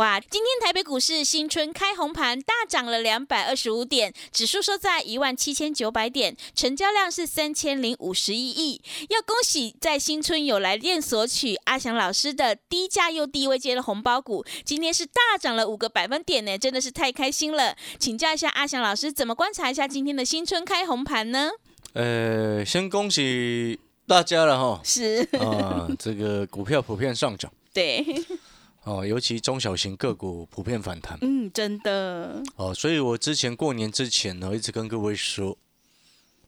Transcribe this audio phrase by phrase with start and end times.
[0.00, 8.80] 哇，今天台北股市新春开红盘，大涨了两百二十五点，指数收在一万七千九百点，成交量是三千零五十一亿。
[9.10, 17.76] 要恭喜在新春有来电索取阿翔老师的低价又低位接的红包股，今天是大涨了五个百分点呢，真的是太开心了。
[17.98, 21.50] 请教一下阿翔老师，怎么观察一下今天的新春开红盘呢？
[21.92, 24.80] 呃，先恭喜大家了哈。
[24.82, 27.52] 是啊，这个股票普遍上涨。
[27.74, 28.02] 对。
[28.84, 31.18] 哦，尤其中小型个股普遍反弹。
[31.20, 32.42] 嗯，真的。
[32.56, 35.56] 哦，所以我之前过年之前呢，一直跟各位说，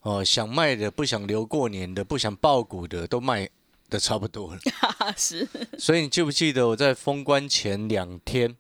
[0.01, 3.51] 哦，想卖的、不想留过年的、不想爆股的，都卖
[3.91, 4.61] 的差不多了。
[5.15, 5.47] 是。
[5.79, 8.57] 所以你记不记得我在封关前两天，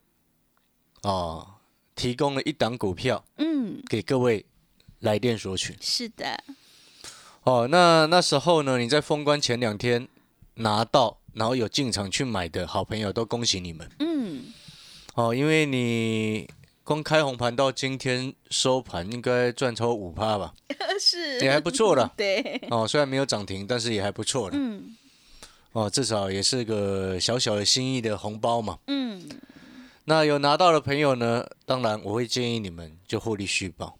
[1.02, 1.54] 哦，
[1.96, 4.44] 提供了一档股票，嗯，给各位
[5.00, 5.74] 来电索取。
[5.80, 6.44] 是的。
[7.44, 10.06] 哦，那那时候呢，你在封关前两天
[10.56, 11.21] 拿到。
[11.34, 13.88] 然后有进场去买的好朋友都恭喜你们。
[13.98, 14.52] 嗯，
[15.14, 16.48] 哦，因为你
[16.84, 20.52] 光开红盘到今天收盘，应该赚超五趴吧？
[21.00, 22.12] 是，也还不错了。
[22.16, 24.56] 对，哦，虽然没有涨停，但是也还不错了。
[24.58, 24.94] 嗯，
[25.72, 28.78] 哦，至少也是个小小的心意的红包嘛。
[28.88, 29.28] 嗯，
[30.04, 33.96] 那有拿到的朋友呢，当然我会建议你们就获利续报，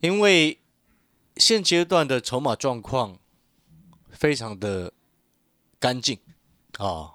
[0.00, 0.58] 因为
[1.36, 3.18] 现阶段的筹码状况
[4.10, 4.92] 非常的。
[5.80, 6.18] 干净，
[6.78, 7.14] 啊，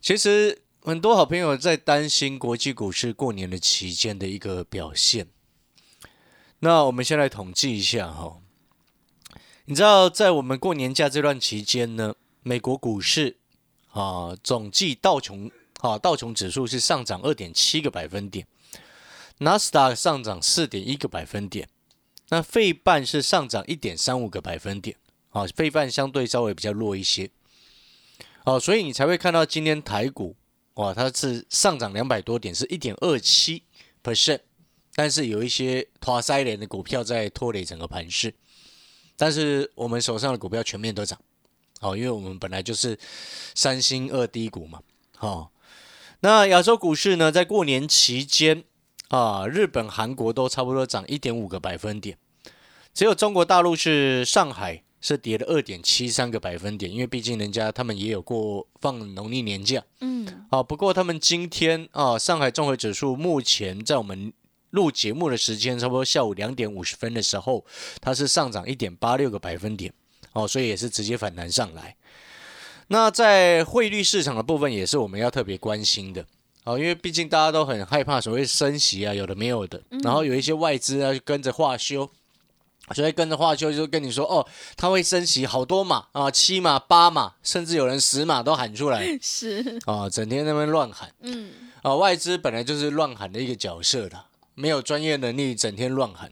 [0.00, 5.28] 其实很多好朋友在担心国际股市过年的期间的一个表现。
[6.60, 8.40] 那我们先来统计一下哈，
[9.66, 13.36] 你知道在我们过年假这段期间呢，美国股市
[13.90, 15.50] 啊总计道琼
[15.80, 18.46] 啊道琼指数是上涨二点七个百分点，
[19.38, 21.68] 纳斯达克上涨四点一个百分点，
[22.30, 24.96] 那费半是上涨一点三五个百分点。
[25.36, 27.28] 啊，费半相对稍微比较弱一些，
[28.46, 30.34] 哦，所以你才会看到今天台股
[30.76, 33.62] 哇，它是上涨两百多点，是一点二七
[34.02, 34.40] percent，
[34.94, 38.32] 但是有一些拖塞连的股票在拖累整个盘势，
[39.18, 41.20] 但是我们手上的股票全面都涨，
[41.82, 42.98] 哦，因为我们本来就是
[43.54, 44.80] 三星二低股嘛，
[45.18, 45.50] 哦，
[46.20, 48.64] 那亚洲股市呢，在过年期间
[49.08, 52.16] 啊，日本、韩国都差不多涨一点五个百分点，
[52.94, 54.84] 只有中国大陆是上海。
[55.00, 64.32] 是跌了二点七三个百分点，因为毕竟人家他们也有过放农历年假，嗯，啊，不过他们今天啊，上海综合指数目前在我们
[64.70, 67.64] 录节目的时间，差不多下午两点五十分的时候，
[68.00, 69.92] 它是上涨一点八六个百分点，
[70.32, 71.94] 哦，所以也是直接反弹上来。
[72.88, 76.26] 那在汇率市场的部分，也是我们要特别关心的，
[76.64, 82.10] 哦，因为毕竟大家都很害怕所谓升息啊，有的没有的，然后有一些外资啊跟着化修。
[82.94, 89.80] 所以跟着华秋就跟你说哦，他会升息好多码啊，七码、八码，甚至有人十码都喊出来，是。
[89.86, 91.50] 啊，整天那边乱喊，嗯，
[91.82, 96.30] 啊，外资本来就是乱喊的一个角色的，没有专业能力，整天乱喊。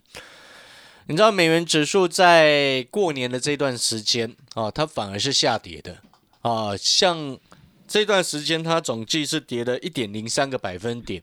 [1.07, 5.99] 你知道美元指数在过年的这段时间啊，它反而是下跌的。
[6.43, 7.37] 啊，像
[7.89, 11.21] 这段时间它总计是跌了一点零三个百分点，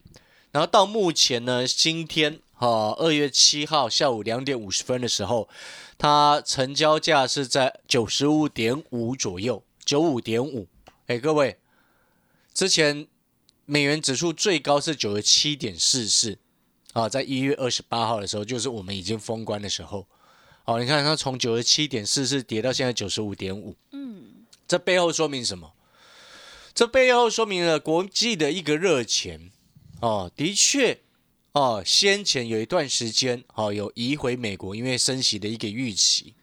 [0.51, 2.39] 然后到目前呢，今天。
[2.61, 5.49] 好，二月七号下午两点五十分的时候，
[5.97, 10.67] 它成交价是在九十五点五左右，九五点五。
[11.07, 11.57] 哎，各位，
[12.53, 13.07] 之前
[13.65, 16.37] 美元指数最高是九十七点四四，
[16.93, 20.05] 啊，在一月二十八号的时候，就是我们已经封关的时候。
[20.65, 25.73] 哦，你看它从九十七点四四跌到现在九十五点五，嗯，这背后说明什么？
[26.75, 29.49] 这背后说明了国际的一个热钱，
[29.99, 30.99] 哦，的确。
[31.53, 36.33] 哦，先前有一段时间，哦，有移回美国，因为升息的一个预期。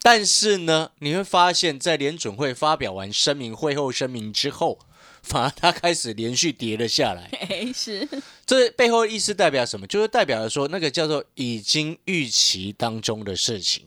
[0.00, 4.80] 但是呢，你会发现在联准会发表完声明会后声明之后，
[5.22, 7.30] 反而它开始连续跌了下来。
[7.72, 8.08] 是，
[8.46, 9.86] 这背后意思代表什么？
[9.86, 13.84] 就是代表了说，那个叫做已经预期当中的事情。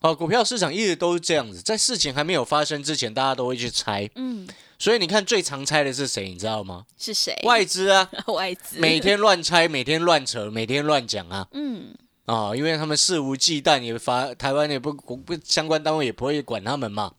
[0.00, 4.08] 哦，股票市场一直都是这样子，在事情还没有发生之前，大家都会去猜。
[4.14, 4.46] 嗯。
[4.78, 6.28] 所以你看，最常猜的是谁？
[6.28, 6.84] 你知道吗？
[6.98, 7.34] 是谁？
[7.44, 11.48] 外资啊， 外资每天乱猜，每天乱扯，每天乱讲啊。
[11.52, 11.94] 嗯，
[12.26, 17.14] 哦，因为他们肆无忌惮，也发台湾也不不相关单位也不会管他们嘛，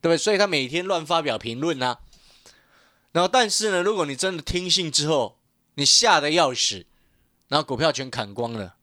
[0.00, 0.16] 对不对？
[0.16, 1.98] 所以他每天乱发表评论啊。
[3.12, 5.36] 然后，但是呢，如果你真的听信之后，
[5.74, 6.86] 你吓得要死，
[7.48, 8.76] 然后股票全砍光了，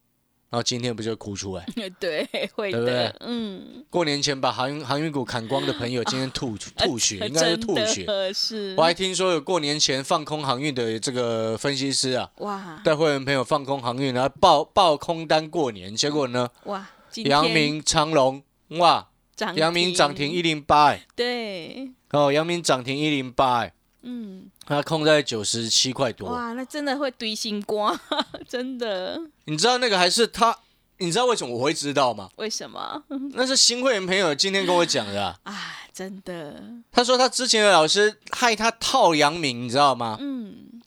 [0.52, 1.66] 然后今天不就哭出来？
[1.98, 3.86] 对，会的，嗯。
[3.90, 8.06] 过年前把航运航运股砍光的朋友，今天吐吐血， 应该是吐血。
[8.34, 8.76] 是。
[8.78, 16.50] 我还听说有过年前放空航运的这个分析师啊，哇，带会员朋友放空航运，然后爆爆空单过年，结果呢？
[16.66, 18.44] 哇，阳明长隆，
[18.80, 19.08] 哇，
[19.56, 21.92] 阳明涨停一零八，对。
[22.12, 23.70] 哦，阳明涨停一零八，
[24.02, 26.30] 嗯，它控在九十七块多。
[26.30, 28.00] 哇，那真的会堆心瓜，
[28.48, 29.20] 真的。
[29.46, 30.58] 你知道那个还是他？
[30.98, 32.30] 你知道为什么我会知道吗？
[32.36, 33.04] 为什么？
[33.34, 35.36] 那是新会员朋友今天跟我讲的。
[35.44, 35.56] 啊，
[35.92, 36.64] 真的。
[36.92, 40.18] 他说他之前的老师害他套阳明，你知道吗？
[40.22, 40.80] 嗯。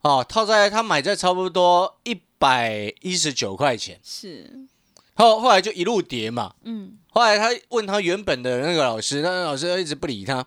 [0.00, 4.00] 哦，套在他买在差不多一百一十九块钱。
[4.02, 4.66] 是。
[5.14, 6.54] 后后来就一路跌嘛。
[6.64, 6.96] 嗯。
[7.10, 10.46] 后来他问他原本的那个老师，那个老师一直不理他。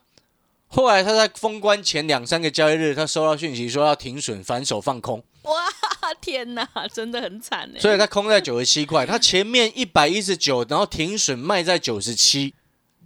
[0.74, 5.22] 后来他在封关前两三个交易日，他收到讯息说要停损，反手放空。
[5.44, 5.54] 哇
[6.22, 7.80] 天哪，真的很惨哎！
[7.80, 12.54] 所以他空在九十七块，他前面一百一十九，然后停损卖在九十七，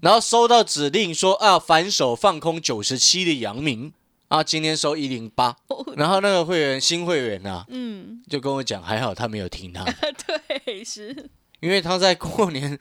[0.02, 3.92] 然后收到指令说啊反手放空九十七的阳明
[4.28, 5.58] 啊，今天收一零八，
[5.96, 9.84] 然后那个会员新会员啊，嗯，就跟我讲还好他没有听他，
[10.66, 11.30] 对，是
[11.62, 12.78] 因为他在过年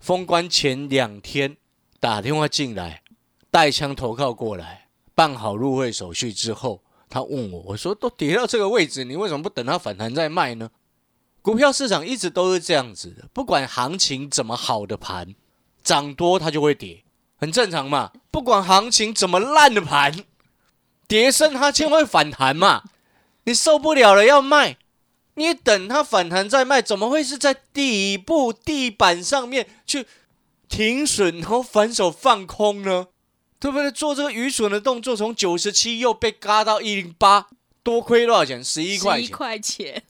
[0.00, 1.56] 封关前两天
[2.00, 3.02] 打电话进来。
[3.56, 10.70] 带枪投靠过来，办好入会手续之后，他问我：“我说都跌到这个位置，你为什么不等它反弹再卖呢？”
[11.40, 15.34] 股票市场一直都是这样子的，不管行情怎么好的盘，
[15.82, 17.04] 涨多它就会跌，
[17.36, 18.12] 很正常嘛。
[18.30, 20.26] 不管行情怎么烂的盘，
[21.08, 22.82] 跌升它就会反弹嘛。
[23.44, 24.76] 你受不了了要卖，
[25.36, 30.06] 你等它反弹再卖，怎么会是在底部地板上面去
[30.68, 33.06] 停损，然后反手放空呢？
[33.58, 33.90] 对不对？
[33.90, 37.48] 做这个愚蠢的动作，从九十七又被嘎到一零八，
[37.82, 38.62] 多亏多少钱？
[38.62, 39.24] 十一块钱。
[39.24, 40.04] 一块钱。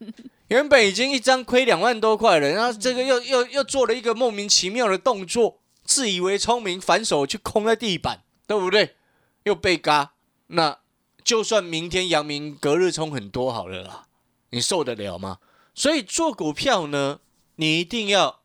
[0.49, 8.95] 原本已经一张亏两万多块了，然后这个又又又做了一个莫名其妙的动作，自以为聪明，反手去空在地板，对不对？
[9.43, 10.13] 又被嘎。
[10.49, 10.79] 那
[11.25, 14.07] 就算明天阳明隔日冲很多好了啦，
[14.51, 15.39] 你受得了吗？
[15.75, 17.19] 所以做股票呢，
[17.57, 18.43] 你一定要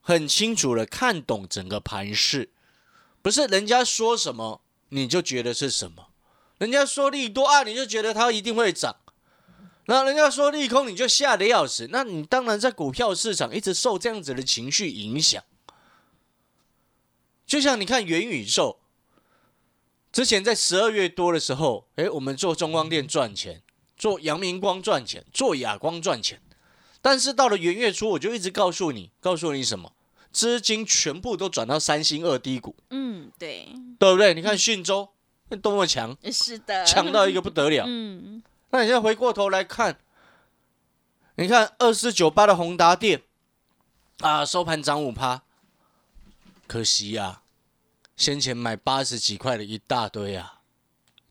[0.00, 2.50] 很清楚的看懂整个盘势。
[3.22, 6.08] 不是人家说什么你就觉得是什么，
[6.58, 8.94] 人家说利多啊，你就觉得它一定会涨；
[9.86, 11.88] 那人家说利空，你就吓得要死。
[11.90, 15.42] 那你当然在股票市场一直受这样子的情绪影响。
[17.46, 18.80] 就像你看元宇宙，
[20.12, 23.62] 之前在十二月多的时候，哎，我们做中光电赚钱，
[23.96, 26.40] 做阳明光赚钱，做亚光赚钱。
[27.00, 29.92] 但是到了元月初，我就一直告诉你，告诉你什么？
[30.32, 33.68] 资金全部都转到三星二低股，嗯，对，
[33.98, 34.32] 对不对？
[34.32, 35.08] 你看讯州
[35.60, 37.84] 多么强，是的，强到一个不得了。
[37.86, 39.98] 嗯，那你现在回过头来看，
[41.36, 43.22] 你看二四九八的宏达电
[44.20, 45.42] 啊，收盘涨五趴，
[46.66, 47.42] 可惜呀，
[48.16, 50.60] 先前买八十几块的一大堆啊，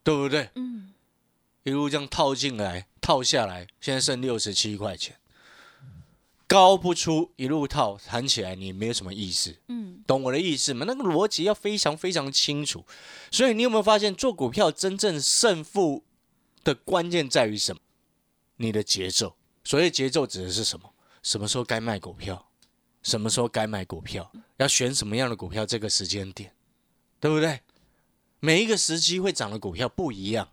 [0.04, 0.50] 对不对？
[0.54, 0.92] 嗯，
[1.64, 5.16] 一路这样套进来，套下来，现在剩六十七块钱。
[6.52, 10.84] 高不出一路套，谈起来你没有什么意思，嗯，懂我的意思吗？
[10.86, 12.84] 那个逻辑要非常非常清楚。
[13.30, 16.04] 所以你有没有发现，做股票真正胜负
[16.62, 17.80] 的关键在于什么？
[18.56, 19.34] 你的节奏。
[19.64, 20.92] 所谓节奏指的是什么？
[21.22, 22.50] 什么时候该卖股票？
[23.02, 24.30] 什么时候该买股票？
[24.58, 25.64] 要选什么样的股票？
[25.64, 26.54] 这个时间点，
[27.18, 27.62] 对不对？
[28.40, 30.50] 每一个时机会涨的股票不一样，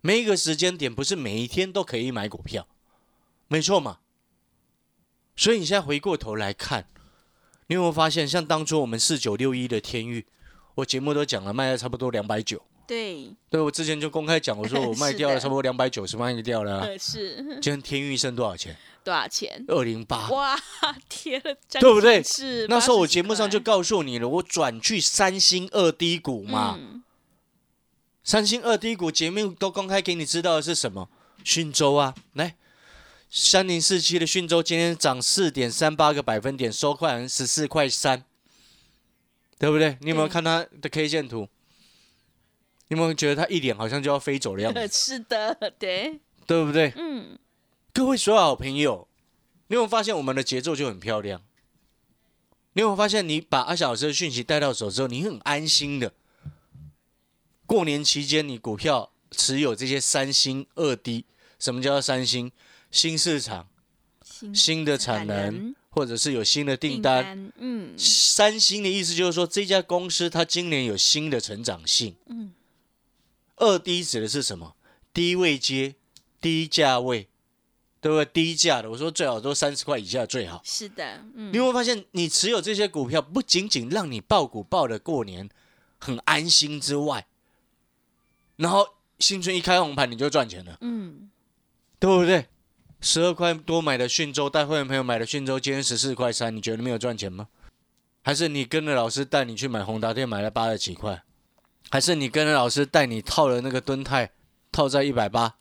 [0.00, 2.68] 每一个时间点不是每一天都可以买股票，
[3.48, 3.98] 没错嘛？
[5.36, 6.86] 所以你现在回过头来看，
[7.68, 10.26] 你有没有发现，像当初我们四九六一的天域，
[10.76, 12.62] 我节目都讲了，卖了差不多两百九。
[12.86, 16.98] 对，对我之前就公开讲，我说 我卖掉了差不多两百九十万就掉了。
[16.98, 17.36] 是。
[17.62, 18.76] 今天天域剩多少钱？
[19.02, 19.64] 多少钱？
[19.68, 20.28] 二零八。
[20.28, 20.58] 哇，
[21.08, 22.22] 天了，对不对？
[22.22, 22.66] 是。
[22.68, 26.78] 那时候我节目上就告诉你了，我转去三星二低股嘛。
[28.22, 31.08] 三星二低股节目都公开给你知道的是什么？
[31.42, 32.56] 讯州啊，来。
[33.34, 38.22] 三零四七的讯州今天涨四点三八个百分点，收快十四块三，
[39.58, 39.96] 对不对？
[40.02, 41.48] 你有没有看它的 K 线图？
[42.88, 44.86] 你有没有觉得它一脸好像就要飞走的样子？
[44.92, 46.92] 是的，对，对不对？
[46.94, 47.38] 嗯。
[47.94, 49.08] 各位所有好朋友，
[49.68, 51.40] 你有没有发现我们的节奏就很漂亮？
[52.74, 56.12] 你有没有发现，你把阿小老师的讯息带到手之后，你很安心的。
[57.64, 61.24] 过年期间，你股票持有这些三星二低，
[61.58, 62.52] 什么叫三星？
[62.92, 63.66] 新市场、
[64.54, 67.50] 新的产能，或者是有新的订单。
[67.56, 72.14] 嗯，三星的意思就是说，这家公司它今年有新的成长性。
[72.26, 72.52] 嗯，
[73.56, 74.76] 二低指的是什么？
[75.12, 75.94] 低位接，
[76.40, 77.28] 低价位，
[78.00, 78.24] 对不对？
[78.26, 80.60] 低价的，我说最好都三十块以下最好。
[80.62, 85.48] 是的，嗯，你会发现，你持有这些股票，不仅仅让你爆股爆的过年
[85.98, 87.26] 很安心之外，
[88.56, 88.86] 然后
[89.18, 90.76] 新春一开红盘你就赚钱了。
[90.82, 91.30] 嗯，
[91.98, 92.46] 对不对？
[93.04, 97.48] 十二块多买的讯州，带会员朋友买的讯州，今天十四块三，你觉得没有赚钱吗？
[98.22, 101.24] 还是你跟着老师带你去买宏达店，买了八十几块？
[101.90, 104.30] 还是你跟着老师带你套了那个蹲泰？
[104.70, 105.56] 套在一百八，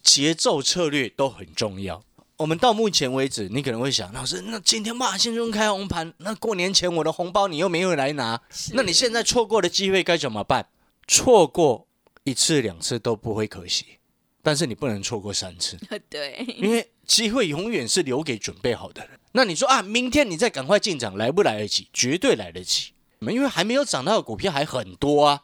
[0.00, 2.04] 节奏策略都很重要。
[2.36, 8.40] 我们到目前为止，你可能会想，老师，那今天嘛，新春开红盘，那过年前我的红包你又没有来拿，
[8.74, 10.68] 那你现在错过的机会该怎么办？
[11.08, 11.88] 错过
[12.22, 13.98] 一次两次都不会可惜，
[14.46, 15.76] 但是你不能错过三次。
[16.08, 19.18] 对，因为机会永远是留给准备好的人。
[19.32, 21.88] 那你说啊，明天你再赶快进场，来不来得及？
[21.92, 22.92] 绝对来得及。
[23.22, 25.42] 因为还没有涨到的股票还很多啊，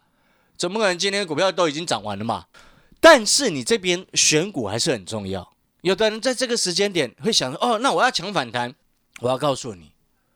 [0.57, 2.47] 怎么可能今天股票都已经涨完了嘛？
[3.01, 5.53] 但是你这边选股还是很重要。
[5.81, 8.73] 有的人在这个时间点会想：哦，那我要抢反弹。
[9.19, 9.91] 我要告诉你，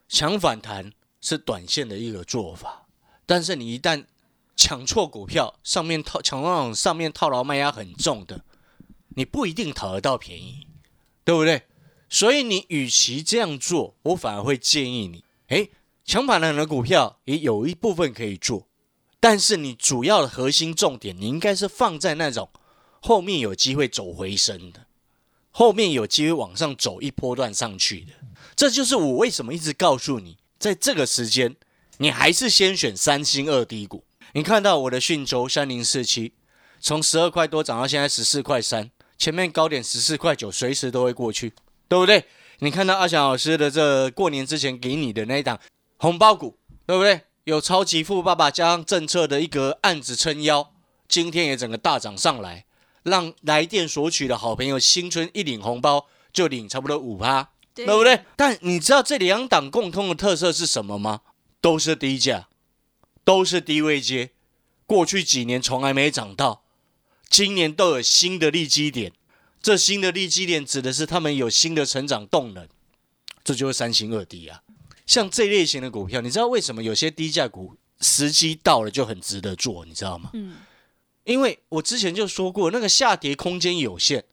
[0.09, 2.89] 抢反弹是短线的一个做法。
[3.25, 4.05] 但是你一旦
[4.57, 8.45] 抢错股票，上面套抢那种上面套牢卖压很重的，
[9.17, 10.67] 你不一定讨得到便宜，
[11.25, 11.63] 对不对？
[12.09, 15.71] 所以你与其这样做，我反而会建议你：诶，
[16.05, 18.69] 抢反弹的股票也有一部分可以做。
[19.19, 22.49] 但是你主要的核心重点，你应该是放在那种
[23.01, 24.87] 后面有机会走回升的，
[25.51, 28.13] 后面有机会往上走一波段上去的。
[28.55, 31.57] 这就是我为什么一直告诉你，在这个时间，
[31.99, 34.05] 你还是先选三星二低股。
[34.35, 36.35] 你看到我的讯州三零四七，
[36.79, 41.53] 从十二块多涨到现在十四块三，前面高点十四块九，随时都会过去，
[41.89, 42.25] 对不对？
[42.61, 45.59] 你看到阿翔老师的这过年之前给你的那一档
[45.99, 46.57] 红包股，
[46.87, 47.23] 对不对？
[47.45, 50.73] 有超级富爸爸加上政策的一个案子撑腰，
[51.07, 52.65] 今天也整个大涨上来，
[53.05, 58.25] 让来电索取的好朋友新春一领红包就领差不多五趴，对不对？
[58.35, 61.21] 但你知道这两档共通的特色是什么吗？
[61.61, 62.49] 都是低价，
[63.23, 64.31] 都是低位接，
[64.87, 66.65] 过去几年从来没涨到，
[67.29, 69.13] 今年都有新的利基点，
[69.61, 72.69] 这新的利基点指的是他们有新的成长动能，
[73.45, 74.63] 这就是三星二低啊。
[75.07, 79.85] 像这类型的股票，你知道为什么有些低价股时机到了就很值得做？
[79.85, 80.31] 你知道吗？
[80.35, 80.57] 嗯，
[81.25, 84.25] 因为我之前就说过，那个下跌空间有限，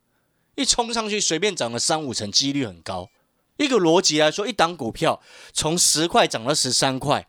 [0.55, 3.09] 一冲上去随便涨了三五成，几率很高。
[3.57, 5.21] 一个逻辑来说，一档股票
[5.53, 7.27] 从十块涨到十三块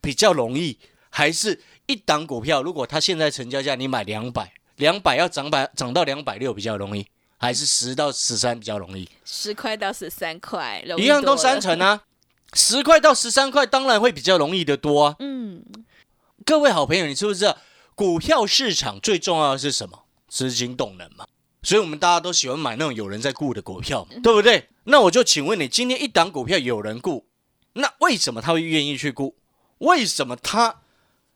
[0.00, 0.78] 比较容易，
[1.10, 7.06] 还是一档股票如果它现在成交价你买两百，两百要涨百涨到两百六比较容易，
[7.36, 9.08] 还是十到十三比较容易？
[9.24, 12.02] 十块到十三块，一样都三成啊。
[12.54, 15.16] 十块到十三块，当然会比较容易的多啊。
[15.20, 15.62] 嗯，
[16.44, 17.58] 各位好朋友，你知不知道
[17.94, 20.04] 股票市场最重要的是什么？
[20.26, 21.26] 资金动能嘛。
[21.62, 24.68] 所以我们大家都喜欢买那种有人在顾的股票，对不对？
[24.84, 27.26] 那我就请问你，今天一档股票有人顾，
[27.74, 29.36] 那为什么他会愿意去顾？
[29.78, 30.80] 为什么他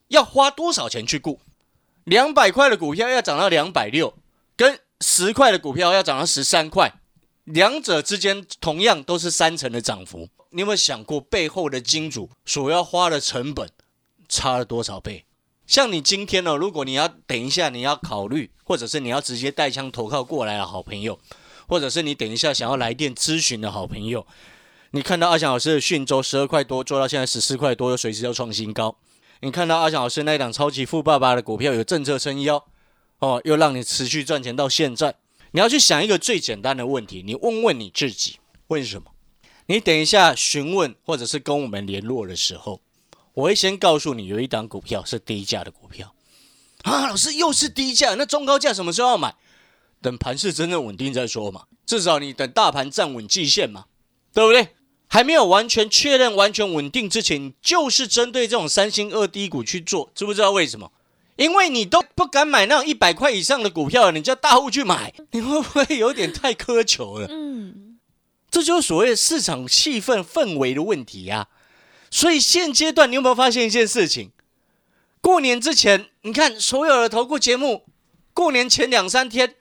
[0.08, 1.40] 要花多少钱去顾？
[2.04, 4.14] 两百块的股票要涨到两百六，
[4.56, 6.92] 跟十块的股票要涨到十三块，
[7.44, 10.28] 两者之间同样都是三成的涨幅。
[10.50, 13.68] 你有没有想过背后的金主所要花的成本
[14.28, 15.24] 差了多少倍？
[15.66, 21.18] 像你今天呢，如果你要等一下你要考虑，或者是你要直接带枪投靠过来的好朋友，
[21.66, 24.26] 或者是你等一下想要来电咨询的好朋友，
[24.90, 28.94] 你看到阿翔老师的讯州十二块多做到现在十四块多，又随时要创新高。
[29.40, 32.64] 你看到阿强老师那一档超级富爸爸的股票有政策撑腰，
[33.18, 35.16] 哦，又让你持续赚钱到现在。
[35.52, 38.38] 你要去想一个最简单的问题，你问问你自己，
[38.68, 39.12] 为什么？
[39.66, 42.80] 你等一下询问或者是跟我们联络的时候，
[43.34, 46.14] 我会先告诉你有一档股票是低价的股票
[46.82, 49.34] 啊，老师又是低价，那中高价什么时候要买？
[50.02, 53.86] 等盘势真正稳定再说嘛，至少你等大盘站稳季线嘛，
[54.34, 54.68] 对不对？
[55.14, 60.90] 还没有完全确认完全稳定之前，就是针对这种三星二低股去做，知不知道为什么？
[61.36, 67.28] 因为你都不敢买那种一百块以上的股票，你叫大户去买， 你会不会有点太苛求了？
[67.30, 67.96] 嗯。
[68.50, 71.46] 这就是所谓市场气氛氛围的问题呀，
[72.10, 74.32] 所以现阶段你有没有发现一件事情？
[75.20, 77.84] 过年之前，你看所有的投顾节目，
[78.32, 79.54] 过年前两三天，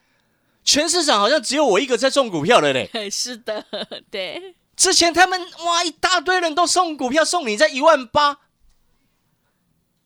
[0.64, 2.90] 全市场好像只有我一个在中股票的嘞。
[3.12, 3.64] 是的，
[4.10, 4.56] 对。
[4.84, 8.40] 之前他们哇，一大堆人都送股票，送你在一万八，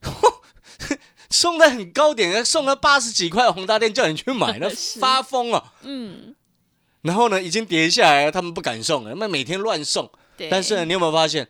[1.31, 4.69] 送的很高点，送了八十几块，宏达店叫你去买， 那
[4.99, 5.73] 发疯了。
[5.81, 6.35] 嗯。
[7.01, 10.11] 然后呢已经跌下来了，他们不敢送了，那每天乱送。
[10.51, 11.49] 但是呢，你有没有发现？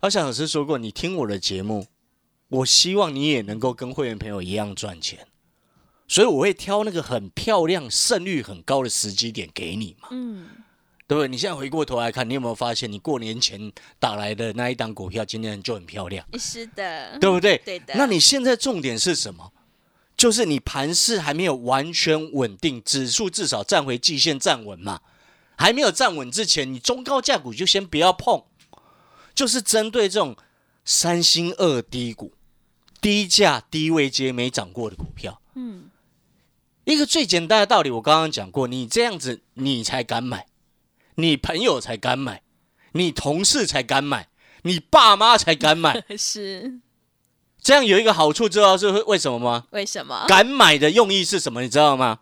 [0.00, 1.86] 阿翔老师说过，你听我的节目，
[2.48, 5.28] 我希望你也能够跟会员朋友一样赚钱，
[6.08, 10.08] 所以我会挑那个很漂亮、胜率很高的时机点给你嘛。
[10.10, 10.48] 嗯，
[11.10, 11.26] 对不对？
[11.26, 16.24] 你现在回过头来看，你有没有发现，你过年前打来的那一档股票，今天就很漂亮？
[16.38, 17.58] 是的，对不对？
[17.64, 17.94] 对的。
[17.96, 19.50] 那你现在重点是什么？
[20.16, 25.00] 就是你盘势还没有完全稳定，指数至少站回季线站稳嘛。
[25.56, 28.44] 还没有站稳之前，你中高价股就先不要碰。
[29.34, 30.36] 就是针对这种
[30.84, 32.34] 三星二低股、
[33.00, 35.90] 低价低位接没涨过的股票，嗯，
[36.84, 40.46] 一个最简单的道理，我刚刚讲过，你这样子你才敢买，
[41.16, 42.42] 你朋友才敢买，
[42.92, 44.28] 你同事才敢买，
[44.62, 46.80] 你爸妈才敢买， 是
[47.60, 49.66] 这样有一个好处，知道是为什么吗？
[49.70, 50.24] 为什么？
[50.26, 51.62] 敢买的用意是什么？
[51.62, 52.20] 你知道吗？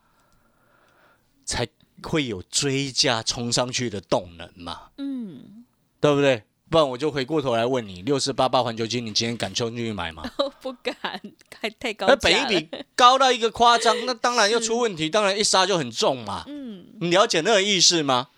[1.45, 1.67] 才
[2.03, 5.65] 会有追加冲上去的动能嘛，嗯，
[6.01, 6.43] 对不对？
[6.71, 10.23] 不然我就回过头来问你，六四八八环球金，你今天敢冲进去买吗？
[10.61, 11.19] 不敢，
[11.49, 12.07] 太太高。
[12.07, 16.45] 那本一比高到一个夸张，那当然要出问题，当然一杀就很重嘛。
[16.47, 18.29] 嗯，你了解那个意思吗？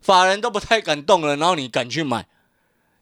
[0.00, 2.28] 法人都不太敢动了，然后你敢去买，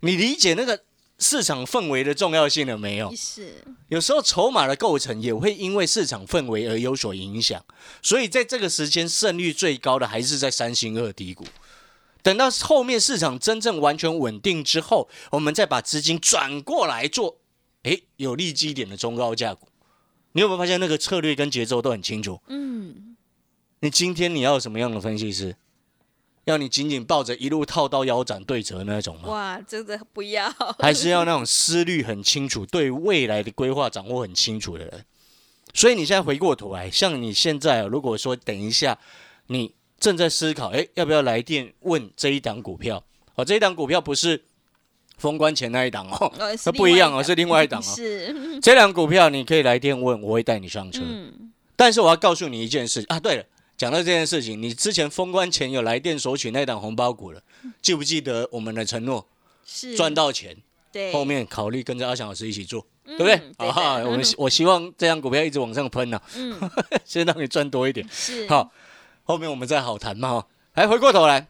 [0.01, 0.85] 你理解那个
[1.19, 3.15] 市场氛围的重要性了没有？
[3.15, 3.63] 是。
[3.89, 7.65] 有时候筹码的构成也会因为市场氛围而有所影响，
[8.03, 11.45] 所以在这个时间胜率最高的还是在三星二低谷。
[12.23, 17.37] 等到后面市场真正完全稳定之后，我们再把资金转过来做，
[17.83, 19.69] 哎，有利基点的中高价股。
[20.33, 22.41] 你有没有发现那个策略跟节奏都很清楚？
[22.49, 23.17] 嗯。
[23.81, 25.55] 你今天你要什么样的分析师？
[26.45, 29.29] 要你紧紧抱着一路套到腰斩对折那种吗？
[29.29, 30.49] 哇，真的不要。
[30.79, 35.05] 还是要那种思虑很清楚、对未来的规划掌握很清楚的人。
[35.73, 38.99] 所以你现在回过头来，像你现在，如果说等一下
[39.49, 39.75] 你。
[39.97, 43.03] 正在思考，哎，要不要来电问这一档股票？
[43.37, 44.45] 哦，这一档股票不是
[45.17, 46.31] 封关前那一档哦，
[46.67, 47.85] 那不一样哦，是另外一档哦。
[47.97, 51.01] 是这档股票，你可以来电问，我会带你上车。
[51.03, 51.53] 嗯。
[51.75, 53.45] 但是我要告诉你一件事啊，对了，
[53.77, 57.43] 讲到这件事情，你之前封关前有来电索取那档红包股了，
[57.83, 59.27] 记不记得我们的承诺？
[59.67, 60.57] 是赚到钱，
[60.93, 63.35] 对，后面考虑跟着阿翔老师一起做，对不对？
[63.57, 66.59] 啊，我们我希望这张股票一直往上喷呢，嗯，
[67.05, 68.71] 先让你赚多一点，是好。
[69.25, 71.49] 后面我们再好谈嘛哈，来回过头来，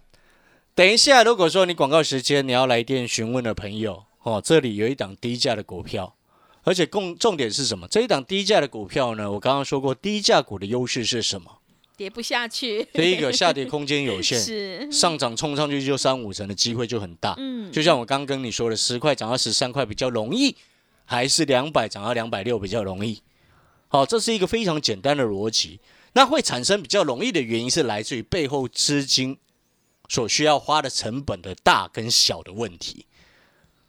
[0.77, 6.15] 等一下，如果说你广告时间你要来电询问的朋友哦，这里有一档低价的股票，
[6.63, 7.89] 而且共重点是什么？
[7.89, 11.59] 这一档低价的股票呢，我刚刚说过，低价股的优势是什么？
[11.97, 12.87] 跌不下去。
[12.93, 17.35] 第一个下跌空间有限， 是上涨冲上去就三五成的机会就很大。
[17.39, 20.57] 嗯，就像我刚跟你说的，十块涨到十三块比较容易，
[21.05, 23.23] 还是两百涨到两百六比较容易？
[23.89, 25.81] 好，这是一个非常简单的逻辑。
[26.15, 29.37] 那会产生比较容易的原因是来自于背后资金
[30.09, 33.07] 所需要花的成本的大跟小的问题。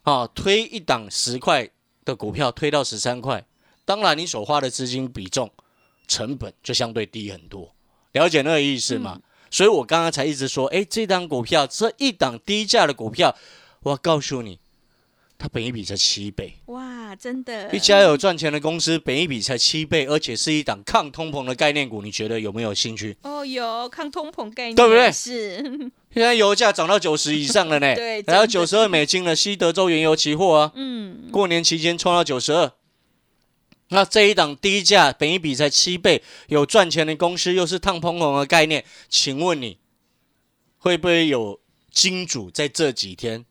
[0.04, 1.70] 啊，推一档十块
[2.04, 3.46] 的股票推到十三块，
[3.84, 5.52] 当然你所花的资金比重
[6.08, 7.75] 成本就相对低很多。
[8.16, 9.20] 了解那个意思吗？
[9.52, 13.36] 所以我刚刚才一直说，哎，这档股票这一档低价的股票，
[13.84, 14.60] 我告诉你。
[15.38, 17.70] 它本一比才七倍，哇，真的！
[17.76, 23.18] 一家有赚钱的公司，本一比才七倍，而且是一档抗通膨的概念股，你觉得有没有兴趣？
[23.22, 25.12] 哦，有抗通膨概念，对不对？
[25.12, 25.92] 是。
[26.14, 32.72] 现在油价涨到九十以上了呢， 对，还有九十二美金了，西德州原油期货啊，嗯，过年期间冲到九十二。
[33.90, 39.78] 那这一档低价，本一比才七倍，有赚钱的公司，又是烫通膨的概念，请问你
[40.78, 41.60] 会不会有
[41.92, 43.46] 金主在这几天？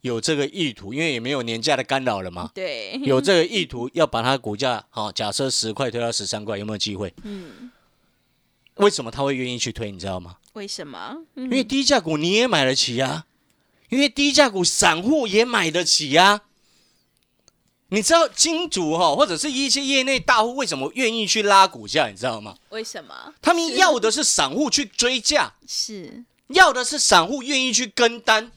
[0.00, 2.50] 有这个意图，因为也没有年假的干扰了嘛。
[2.54, 7.14] 对， 有这个意图要把它股价，好，假设十块推到十三块，有没有机会？
[7.22, 7.70] 嗯。
[8.74, 9.90] 为什么他会愿意去推？
[9.90, 10.36] 你知道吗？
[10.54, 11.16] 为什么？
[11.36, 13.24] 因为低价股你也买得起呀，
[13.88, 16.42] 因为低价股散户也买得起呀。
[17.88, 22.08] 你知道金主哈，或者是一些业内大户为什么愿意去拉股价？
[22.08, 22.56] 你知道吗？
[22.70, 23.34] 为什么？
[23.40, 28.50] 他们要的是散户去追价，是要的是散户愿意去跟单。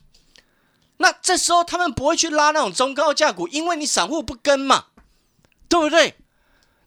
[0.98, 4.86] 那这时候他们不会去拉那种中高价股，因为你散户不跟嘛，
[5.70, 6.16] 对不对？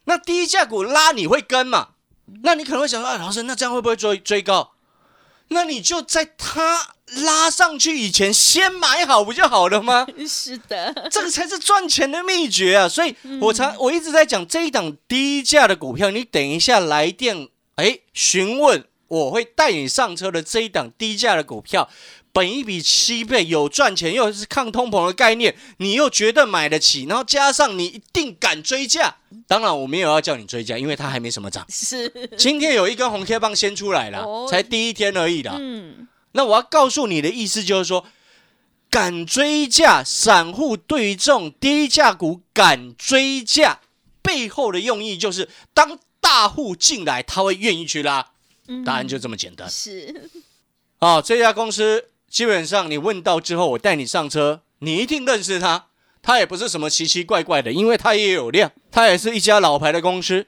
[0.04, 1.90] 那低价股拉你会跟嘛？
[2.42, 4.72] 那你可能会想说，哎，老师，那这样会不会追追高？
[5.48, 6.94] 那你就在它
[7.24, 10.06] 拉上去以前先买好不就好了吗？
[10.28, 12.88] 是的，这个才是赚钱的秘诀啊！
[12.88, 21.88] 所以我才我一直在讲这一档低价的股票，你等一下来电，哎，询问我会带你上车的这一档低价的股票，
[22.32, 29.16] 本一比七倍，有赚钱，又是抗通膨的概念，你又觉得买得起，然后加上你一定敢追价。
[29.48, 31.66] 当然，我没有要叫你追价，因为它还没什么涨。
[31.68, 35.56] 是，今天有一根红 K 棒先出来了，哦才第一天而已啦。
[35.58, 38.06] 嗯，那我要告诉你的意思就是说，
[38.88, 43.80] 敢追价，散户对于这种低价股敢追价，
[44.22, 48.32] 背后的用意就是，当大户进来，他会愿意去拉。
[48.68, 49.68] 嗯答案就这么简单。
[49.68, 50.30] 是，
[51.00, 55.86] 啊，这家公司基本上你问到之后，我带你上车，你一定认识它。
[56.22, 60.46] 它也不是什么奇奇怪怪的，因为它也有量，它也是一家老牌的公司，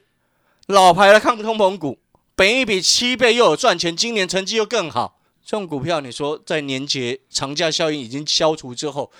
[0.67, 1.97] 老牌的抗通膨股，
[2.35, 5.19] 本一比七倍又有赚钱，今年成绩又更好。
[5.43, 9.11] 这种股票，你说在年节长假效应已经消除之后，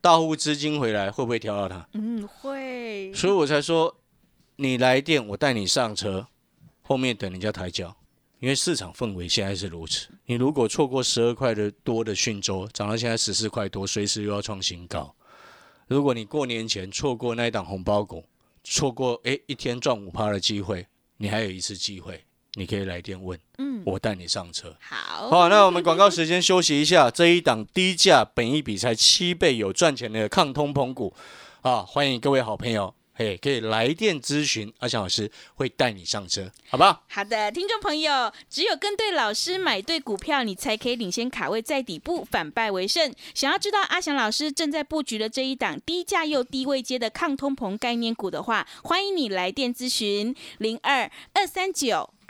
[0.00, 1.88] 大户资金回来，会不会挑到它？
[1.94, 4.00] 嗯，会，所以我才说，
[4.56, 6.28] 你来电，我带你上车，
[6.82, 7.96] 后面等人家抬轿，
[8.38, 10.08] 因为市场氛围现在是如此。
[10.26, 15.14] 你如果错过十二块的多的讯州，涨到现在十四块多，随时又要创新高。
[15.88, 18.24] 如果你过年前错过那一档红包股，
[18.62, 24.76] 错过诶一天赚五趴的机会，你还有一次机会，你可以来电问，嗯，我带你上车。
[24.80, 27.08] 好，好，那我们广告时间休息一下。
[27.14, 31.14] 这一档低价、本一比才七倍有赚钱的抗通膨股
[31.62, 37.02] 啊，欢迎各位好朋友，嘿，可以来电咨询，阿翔老师会带你上车，好不好？
[37.08, 43.14] 好的，听众朋友，只有跟对老师、买对股票，你才可以领先卡位在底部，反败为胜。
[43.34, 52.10] 想要知道阿翔老师正在布局的这一档低价又低位接的抗通膨概念股的话，欢迎你来电咨询零二二三九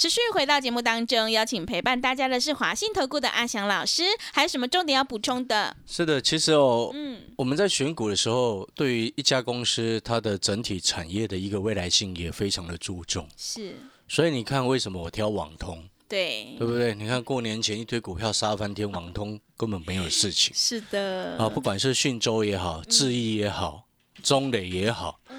[0.00, 5.76] 持续回到节目当中，邀请陪伴大家的是华信投顾的阿翔老师，还有什么重点要补充的？
[5.86, 13.28] 是的，其实哦，嗯，我们在选股的时候，对于一家公司它的整体产业的一个未来性也非常的注重。
[13.36, 13.76] 是
[14.08, 16.94] 所以你看，为什么我挑网通，对，对不对？
[16.94, 20.50] 你看过年前一堆股票杀翻天，网通根本没有事情。
[20.54, 23.84] 是的，啊，不管是讯州也好，智毅也好，
[24.22, 25.36] 中磊也好，哦，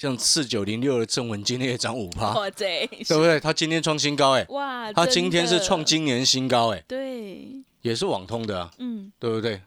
[0.00, 3.38] 像四九零六的正文今天也涨五趴，哇对，对不对？
[3.38, 9.60] 它今天创新高，哎，哇，它今天是的创今年新高，哎，对，也是网通的啊，嗯，对不对？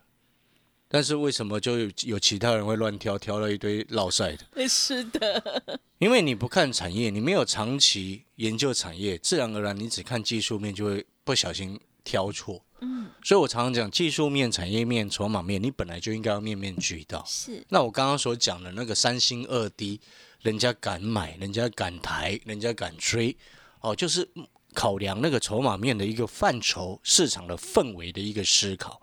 [0.87, 4.67] 但是为什么就有有其他人会乱挑，挑了一堆落赛的？
[4.67, 12.63] 是的，因为你不看产业，你没有长期研究产业，自然而然你只看技术面，就会不小心挑错。
[12.81, 17.23] 嗯，所以我常常讲，技术面、产业面、筹码面，你本来就应该要面面俱到。
[17.25, 20.01] 是那我刚刚所讲的那个三星二低，
[20.41, 23.37] 人家敢买，人家敢抬，人家敢追，
[23.79, 24.27] 哦，就是
[24.73, 29.01] 考量那个筹码面的一个范畴、市场的氛围的一个思考。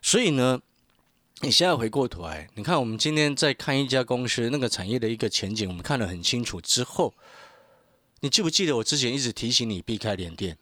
[0.00, 0.58] 所以呢，
[1.42, 7.12] 你现在回过头来，你看我们今天在看一家公司那个产业的一个前景，我们看得很清楚之后，
[8.20, 10.56] 你记不记得我之前一直提醒你避开联电？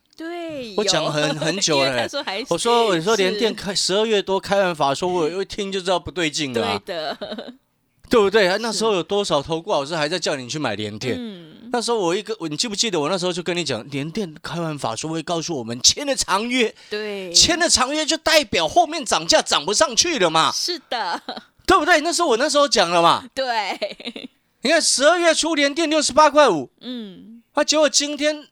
[0.51, 1.11] 对，我讲有。
[1.11, 3.39] 很很久了 他说还我说我说联是。
[3.39, 7.19] 电开十二月多开完法说，我 一听就知道不对劲了、对啊，的，
[8.11, 8.57] 对不对？
[8.59, 11.17] 那时候有多少投顾老师还在叫你去买连电？
[11.19, 21.23] 嗯，那时候我一个，你记不记得我那时候就跟你讲，连电开完法说会告诉我们签了长约，对，签了长约就代表后面涨价涨不上去了嘛，是的，
[21.67, 22.01] 对不对？
[22.01, 24.29] 那时候我那时候讲了嘛，对，
[24.63, 28.47] 你看十二月初连电六十八块五，嗯，啊，结果今天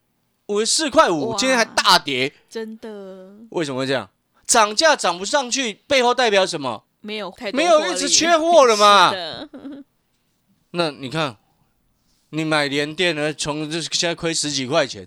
[0.49, 4.09] 五十四块五，今天还大跌，真的为什么会这样？
[4.47, 6.85] 涨价涨不上去，背后代表什么？
[7.01, 9.15] 没有太多没有一直缺货了嘛，
[10.73, 11.37] 那你看，
[12.31, 15.07] 你买联电呢，从这现在亏十几块钱，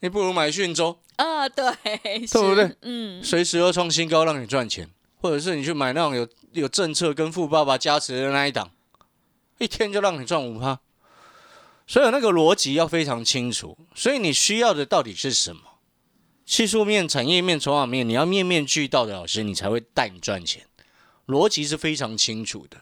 [0.00, 0.98] 你不如买讯州。
[1.16, 2.76] 啊，对，对对不对？
[2.82, 4.88] 嗯，随时要创新高让你赚钱，
[5.20, 8.70] 或者是你去买那种有有政策跟富爸爸加持的那一档，
[9.58, 10.78] 一天就让你赚五趴。
[11.90, 13.76] 所以那个逻辑要非常清楚。
[13.96, 15.62] 所以你需要的到底是什么？
[16.46, 20.62] 技术面、产业面、筹码面，你要面面俱到的老师，你才会带你赚钱。
[21.26, 22.76] 逻辑是非常清楚的。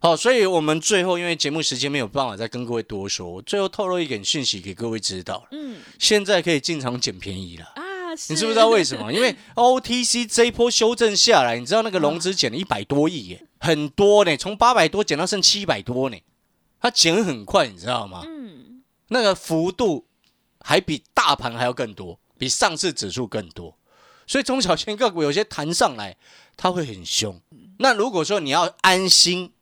[0.00, 5.46] 好，所以我们最后因为节目时间没有办法再跟各位多说，我最后透露一点讯息给各位知道。
[5.52, 8.10] 嗯，现在可以进场捡便宜了啊！
[8.28, 9.12] 你知不知道为什么？
[9.12, 16.16] 因为 OTC 这一波修正下来，你知道那个融资减了一百多亿耶，很多呢，从八百多减到剩七百多呢，
[16.86, 18.22] 它减很快，你知道吗？
[18.24, 20.06] 嗯，那个幅度
[20.60, 23.76] 还比大盘还要更多，比上次指数更多，
[24.24, 26.16] 所以中小型个股有些弹上来，
[26.56, 27.40] 它会很凶。
[27.78, 29.52] 那如果说你要安心。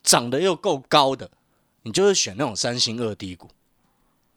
[0.00, 1.30] 涨得又够高的，
[1.82, 3.50] 你就是选那种三星二低股，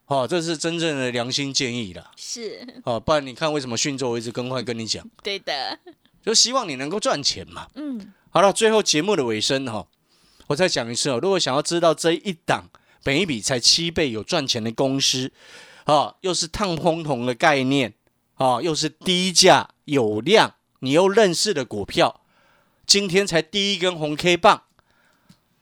[0.08, 2.12] 哦，这是真正的良心建议啦。
[2.18, 5.08] 是哦，不然你看为什么迅州我一直更换跟你讲？
[5.24, 5.80] 对的，
[6.26, 7.70] 就希望你能够赚钱嘛。
[7.76, 9.88] 嗯，好了，最后节目的尾声哈，
[10.52, 12.70] 我再讲一次哦，如果想要知道这一档
[13.04, 15.32] 本一笔才七倍有赚钱的公司，
[15.86, 17.94] 啊，又是烫烘铜的概念，
[18.36, 22.22] 啊，又是低价有量，你又认识的股票，
[22.86, 24.64] 今天才第一根红 K 棒。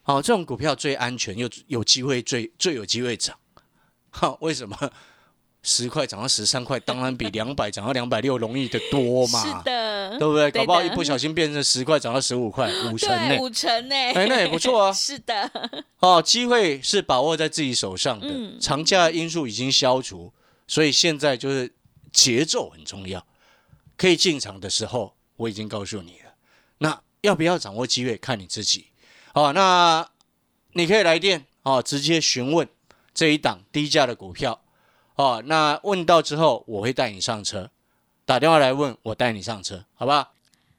[0.01, 3.37] 好，这种股票最安全，又有机会最最有机会涨。
[4.09, 4.75] 好， 为什么
[5.61, 9.41] 十块涨到十三块，当然比两百涨到两百六容易的多嘛？
[9.43, 10.49] 是的，对不对？
[10.51, 13.37] 搞不好一不小心变成十块涨到十五块，五成呢？
[13.39, 13.95] 五成呢？
[13.95, 14.91] 哎，那也不错啊。
[14.93, 15.51] 是的。
[15.99, 18.27] 哦，机会是把握在自己手上的。
[18.59, 20.31] 长假因素已经消除，
[20.65, 21.73] 所以现在就是
[22.13, 23.25] 节奏很重要。
[23.97, 26.33] 可以进场的时候，我已经告诉你了。
[26.77, 28.87] 那要不要掌握机会，看你自己。
[29.33, 30.09] 好，那
[30.71, 32.65] 你可以来电哦，直接询问
[33.13, 34.61] 这一档低价的股票
[35.19, 35.43] 哦。
[35.45, 37.69] 那问到之后，我会带你上车，
[38.25, 40.11] 打电话来问我带你上车，好不？
[40.11, 40.31] 好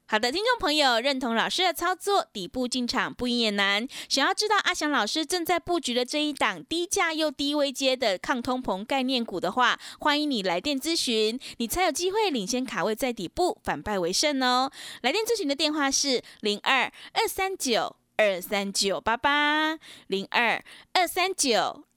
[0.07, 3.87] 好的，听众朋友，认同老师的操作，底部进场不赢也难。
[4.09, 14.73] 想要知道阿翔老师正在布局的这一档低价又低位阶的抗通膨概念股的话，欢迎你来电咨询，你才有机会领先卡位在底部，反败为胜哦。
[15.03, 17.95] 来电咨询的电话是零二二三九。
[18.17, 21.85] 二三九八八零二二三九